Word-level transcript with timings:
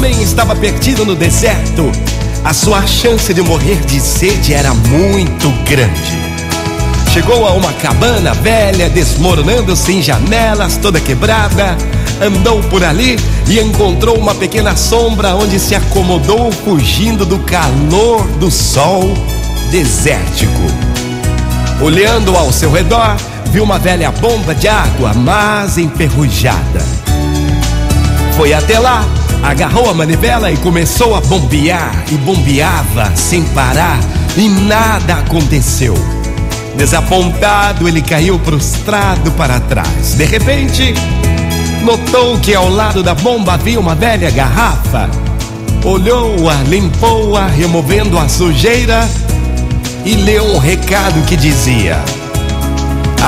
homem 0.00 0.22
estava 0.22 0.56
perdido 0.56 1.04
no 1.04 1.14
deserto. 1.14 1.92
A 2.42 2.54
sua 2.54 2.86
chance 2.86 3.34
de 3.34 3.42
morrer 3.42 3.76
de 3.84 4.00
sede 4.00 4.54
era 4.54 4.72
muito 4.72 5.50
grande. 5.68 6.18
Chegou 7.12 7.46
a 7.46 7.52
uma 7.52 7.70
cabana 7.74 8.32
velha, 8.32 8.88
desmoronando 8.88 9.76
sem 9.76 10.00
janelas, 10.00 10.78
toda 10.78 10.98
quebrada. 10.98 11.76
Andou 12.18 12.62
por 12.62 12.82
ali 12.82 13.18
e 13.46 13.60
encontrou 13.60 14.16
uma 14.16 14.34
pequena 14.34 14.74
sombra 14.74 15.34
onde 15.34 15.60
se 15.60 15.74
acomodou, 15.74 16.50
fugindo 16.50 17.26
do 17.26 17.38
calor 17.40 18.26
do 18.38 18.50
sol 18.50 19.02
desértico. 19.70 20.62
Olhando 21.82 22.34
ao 22.38 22.50
seu 22.50 22.72
redor, 22.72 23.18
viu 23.52 23.64
uma 23.64 23.78
velha 23.78 24.10
bomba 24.10 24.54
de 24.54 24.66
água, 24.66 25.12
mas 25.12 25.76
enferrujada. 25.76 26.80
Foi 28.34 28.54
até 28.54 28.78
lá, 28.78 29.04
agarrou 29.42 29.90
a 29.90 29.94
manivela 29.94 30.50
e 30.50 30.56
começou 30.56 31.14
a 31.14 31.20
bombear, 31.20 32.04
e 32.10 32.14
bombeava 32.16 33.14
sem 33.14 33.42
parar, 33.44 33.98
e 34.36 34.48
nada 34.48 35.14
aconteceu. 35.14 35.94
Desapontado, 36.76 37.88
ele 37.88 38.00
caiu 38.00 38.38
prostrado 38.38 39.30
para 39.32 39.60
trás. 39.60 40.14
De 40.14 40.24
repente, 40.24 40.94
notou 41.82 42.38
que 42.38 42.54
ao 42.54 42.68
lado 42.68 43.02
da 43.02 43.14
bomba 43.14 43.54
havia 43.54 43.80
uma 43.80 43.94
velha 43.94 44.30
garrafa. 44.30 45.10
Olhou-a, 45.84 46.54
limpou-a, 46.68 47.46
removendo 47.46 48.18
a 48.18 48.28
sujeira 48.28 49.08
e 50.04 50.14
leu 50.14 50.44
um 50.54 50.58
recado 50.58 51.24
que 51.26 51.36
dizia: 51.36 51.98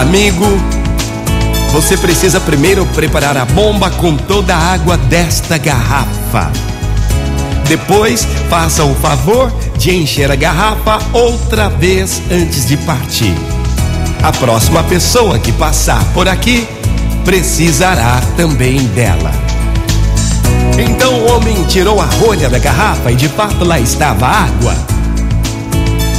Amigo, 0.00 0.46
você 1.72 1.96
precisa 1.96 2.40
primeiro 2.40 2.84
preparar 2.86 3.36
a 3.36 3.44
bomba 3.44 3.90
com 3.90 4.16
toda 4.16 4.54
a 4.54 4.72
água 4.72 4.96
desta 4.96 5.56
garrafa. 5.56 6.50
Depois, 7.68 8.26
faça 8.48 8.82
o 8.82 8.94
favor 8.96 9.52
de 9.78 9.94
encher 9.94 10.30
a 10.30 10.34
garrafa 10.34 10.98
outra 11.12 11.68
vez 11.68 12.20
antes 12.30 12.66
de 12.66 12.76
partir. 12.78 13.34
A 14.22 14.32
próxima 14.32 14.82
pessoa 14.82 15.38
que 15.38 15.52
passar 15.52 16.04
por 16.12 16.28
aqui 16.28 16.66
precisará 17.24 18.20
também 18.36 18.78
dela. 18.88 19.30
Então 20.76 21.14
o 21.14 21.32
homem 21.32 21.62
tirou 21.64 22.00
a 22.00 22.04
rolha 22.04 22.48
da 22.48 22.58
garrafa 22.58 23.12
e 23.12 23.14
de 23.14 23.28
fato 23.28 23.64
lá 23.64 23.78
estava 23.78 24.26
água. 24.26 24.74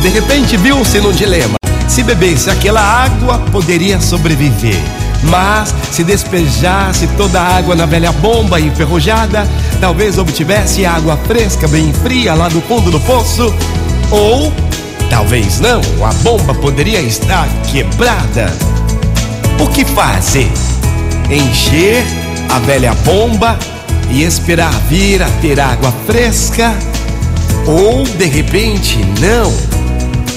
De 0.00 0.08
repente 0.08 0.56
viu-se 0.56 1.00
num 1.00 1.12
dilema. 1.12 1.56
Se 1.86 2.02
bebesse 2.02 2.48
aquela 2.48 2.80
água, 2.80 3.38
poderia 3.52 4.00
sobreviver. 4.00 5.03
Mas 5.30 5.74
se 5.90 6.04
despejasse 6.04 7.06
toda 7.16 7.40
a 7.40 7.56
água 7.56 7.74
na 7.74 7.86
velha 7.86 8.12
bomba 8.12 8.60
enferrujada, 8.60 9.48
talvez 9.80 10.18
obtivesse 10.18 10.84
água 10.84 11.16
fresca, 11.26 11.66
bem 11.68 11.92
fria 11.92 12.34
lá 12.34 12.48
do 12.48 12.60
fundo 12.62 12.90
do 12.90 13.00
poço. 13.00 13.54
Ou, 14.10 14.52
talvez 15.08 15.60
não, 15.60 15.80
a 16.04 16.12
bomba 16.22 16.54
poderia 16.54 17.00
estar 17.00 17.48
quebrada. 17.70 18.52
O 19.60 19.68
que 19.68 19.84
fazer? 19.84 20.50
Encher 21.30 22.04
a 22.50 22.58
velha 22.58 22.94
bomba 23.04 23.58
e 24.10 24.22
esperar 24.22 24.72
vir 24.88 25.22
a 25.22 25.28
ter 25.40 25.58
água 25.58 25.92
fresca? 26.06 26.74
Ou, 27.66 28.04
de 28.04 28.26
repente, 28.26 28.98
não? 29.20 29.52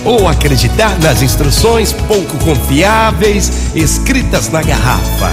Ou 0.08 0.26
acreditar 0.26 0.98
nas 1.02 1.22
instruções 1.22 1.92
pouco 1.92 2.38
confiáveis 2.38 3.76
escritas 3.76 4.48
na 4.50 4.62
garrafa. 4.62 5.30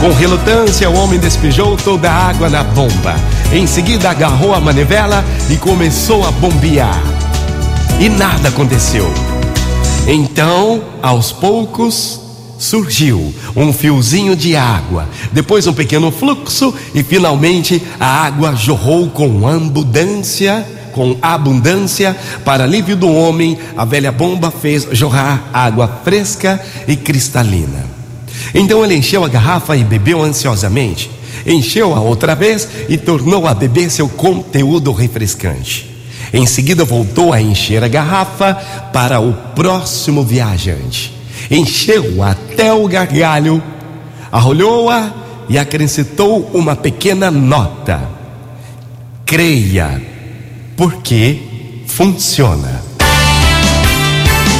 Com 0.00 0.12
relutância, 0.12 0.90
o 0.90 0.94
homem 0.96 1.18
despejou 1.18 1.76
toda 1.76 2.10
a 2.10 2.28
água 2.28 2.50
na 2.50 2.64
bomba. 2.64 3.14
Em 3.52 3.64
seguida, 3.64 4.10
agarrou 4.10 4.52
a 4.52 4.60
manivela 4.60 5.24
e 5.48 5.56
começou 5.56 6.26
a 6.26 6.32
bombear. 6.32 7.00
E 8.00 8.08
nada 8.08 8.48
aconteceu. 8.48 9.08
Então, 10.08 10.82
aos 11.00 11.30
poucos, 11.30 12.20
surgiu 12.58 13.32
um 13.54 13.72
fiozinho 13.72 14.34
de 14.34 14.56
água, 14.56 15.08
depois 15.32 15.66
um 15.68 15.72
pequeno 15.72 16.10
fluxo 16.10 16.74
e 16.92 17.04
finalmente 17.04 17.80
a 18.00 18.24
água 18.24 18.56
jorrou 18.56 19.08
com 19.10 19.46
abundância 19.46 20.75
com 20.96 21.14
abundância, 21.20 22.16
para 22.42 22.64
alívio 22.64 22.96
do 22.96 23.12
homem, 23.12 23.58
a 23.76 23.84
velha 23.84 24.10
bomba 24.10 24.50
fez 24.50 24.88
jorrar 24.92 25.50
água 25.52 26.00
fresca 26.02 26.58
e 26.88 26.96
cristalina. 26.96 27.84
Então 28.54 28.82
ele 28.82 28.94
encheu 28.94 29.22
a 29.22 29.28
garrafa 29.28 29.76
e 29.76 29.84
bebeu 29.84 30.22
ansiosamente. 30.22 31.10
Encheu-a 31.44 32.00
outra 32.00 32.34
vez 32.34 32.66
e 32.88 32.96
tornou 32.96 33.46
a 33.46 33.52
beber 33.52 33.90
seu 33.90 34.08
conteúdo 34.08 34.90
refrescante. 34.90 35.94
Em 36.32 36.46
seguida 36.46 36.82
voltou 36.82 37.30
a 37.30 37.42
encher 37.42 37.84
a 37.84 37.88
garrafa 37.88 38.54
para 38.90 39.20
o 39.20 39.34
próximo 39.54 40.22
viajante. 40.22 41.14
Encheu 41.50 42.22
até 42.22 42.72
o 42.72 42.88
gargalho, 42.88 43.62
arrolhou-a 44.32 45.12
e 45.46 45.58
acrescentou 45.58 46.50
uma 46.54 46.74
pequena 46.74 47.30
nota. 47.30 48.00
Creia 49.26 50.15
porque 50.76 51.40
funciona. 51.86 52.82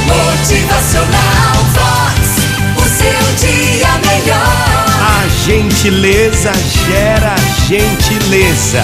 Motivacional 0.07 1.57
Vox, 1.73 2.19
o 2.75 2.81
seu 2.81 3.47
dia 3.47 3.91
melhor. 4.05 4.87
A 4.99 5.27
gentileza 5.45 6.51
gera 6.87 7.35
gentileza. 7.67 8.81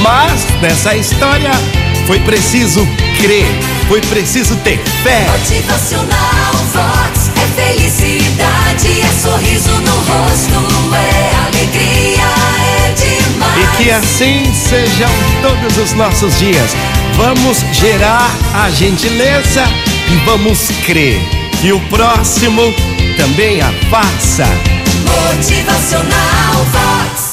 Mas 0.00 0.46
nessa 0.62 0.96
história 0.96 1.52
foi 2.06 2.18
preciso 2.20 2.86
crer, 3.20 3.46
foi 3.88 4.00
preciso 4.00 4.56
ter 4.56 4.78
fé. 5.02 5.26
Motivacional 5.30 6.52
Vox 6.72 6.95
E 13.86 13.90
assim 13.92 14.52
sejam 14.52 15.08
todos 15.40 15.78
os 15.78 15.92
nossos 15.92 16.36
dias. 16.40 16.74
Vamos 17.14 17.58
gerar 17.72 18.28
a 18.52 18.68
gentileza 18.68 19.62
e 20.10 20.16
vamos 20.24 20.72
crer 20.84 21.20
que 21.60 21.72
o 21.72 21.78
próximo 21.82 22.62
também 23.16 23.60
a 23.60 23.70
faça. 23.88 24.44
Motivacional 25.04 26.64
Vox. 26.72 27.25